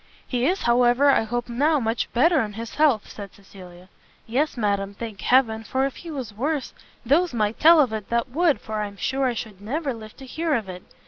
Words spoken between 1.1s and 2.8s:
I hope now much better in his